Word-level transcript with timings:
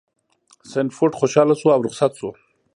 سنډفورډ 0.71 1.13
خوشحاله 1.19 1.55
شو 1.59 1.67
او 1.75 1.81
رخصت 1.87 2.11
شو. 2.19 2.29